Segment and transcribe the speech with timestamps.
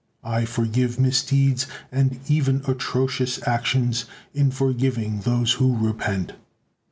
[0.23, 6.33] I forgive misdeeds and even atrocious actions, in forgiving those who repent."